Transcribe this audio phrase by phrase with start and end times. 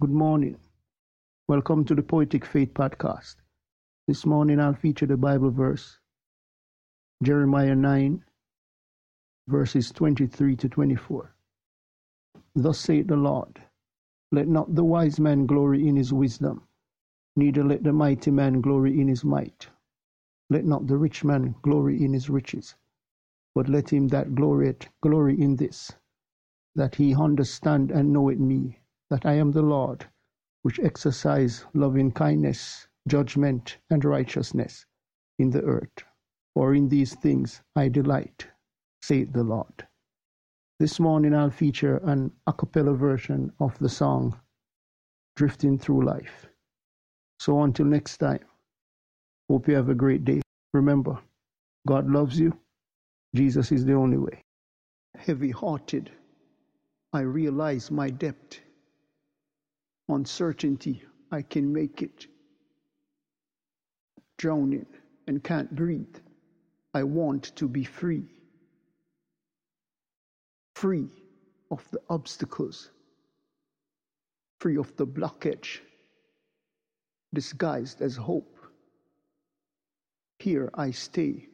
[0.00, 0.56] Good morning.
[1.48, 3.34] Welcome to the Poetic Faith Podcast.
[4.06, 5.98] This morning I'll feature the Bible verse
[7.24, 8.22] Jeremiah 9,
[9.48, 11.34] verses 23 to 24.
[12.54, 13.60] Thus saith the Lord
[14.30, 16.62] Let not the wise man glory in his wisdom,
[17.34, 19.68] neither let the mighty man glory in his might.
[20.48, 22.76] Let not the rich man glory in his riches,
[23.52, 25.90] but let him that glorieth glory in this,
[26.76, 28.78] that he understand and know it me,
[29.10, 30.06] that I am the Lord,
[30.62, 34.86] which exercise loving kindness, judgment, and righteousness
[35.38, 36.04] in the earth.
[36.54, 38.48] For in these things I delight,
[39.02, 39.86] saith the Lord.
[40.80, 44.38] This morning I'll feature an a cappella version of the song
[45.36, 46.46] Drifting Through Life.
[47.40, 48.44] So until next time,
[49.50, 50.42] hope you have a great day.
[50.74, 51.18] Remember,
[51.86, 52.58] God loves you.
[53.34, 54.42] Jesus is the only way.
[55.16, 56.10] Heavy hearted,
[57.12, 58.60] I realize my depth.
[60.08, 62.26] Uncertainty, I can make it.
[64.38, 64.86] Drowning
[65.26, 66.16] and can't breathe.
[66.94, 68.24] I want to be free.
[70.74, 71.08] Free
[71.70, 72.90] of the obstacles.
[74.60, 75.80] Free of the blockage.
[77.34, 78.56] Disguised as hope.
[80.38, 81.48] Here I stay,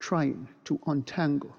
[0.00, 1.56] trying to untangle.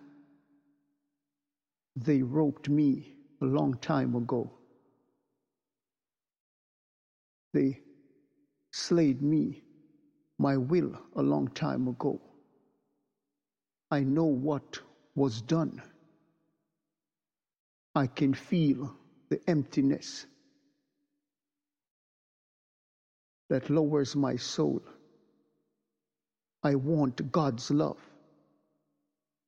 [1.95, 4.58] They roped me a long time ago.
[7.53, 7.80] They
[8.72, 9.64] slayed me,
[10.38, 12.22] my will, a long time ago.
[13.92, 14.80] I know what
[15.16, 15.81] was done.
[17.95, 18.95] I can feel
[19.30, 20.25] the emptiness
[23.50, 24.81] that lowers my soul.
[26.64, 27.97] I want God's love.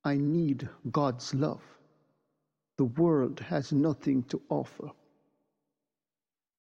[0.03, 1.61] I need God's love.
[2.77, 4.89] The world has nothing to offer.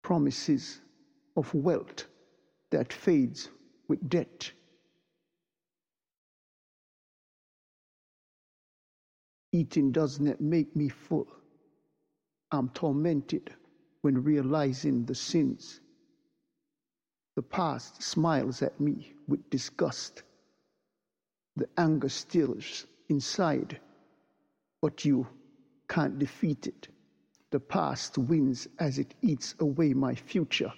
[0.02, 0.80] Promises
[1.36, 2.06] of wealth
[2.70, 3.48] that fades
[3.88, 4.52] with debt.
[9.52, 11.28] Eating does not make me full.
[12.50, 13.52] I'm tormented
[14.02, 15.80] when realizing the sins.
[17.36, 20.22] The past smiles at me with disgust.
[21.56, 23.80] The anger stills inside,
[24.82, 25.26] but you
[25.88, 26.88] can't defeat it.
[27.50, 30.72] The past wins as it eats away my future.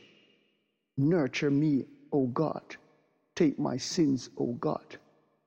[0.96, 2.76] Nurture me, O God.
[3.34, 4.98] Take my sins, O God.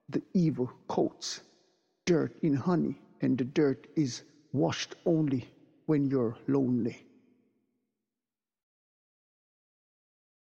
[0.10, 1.42] The evil coats
[2.06, 5.48] dirt in honey, and the dirt is washed only
[5.86, 7.06] when you're lonely.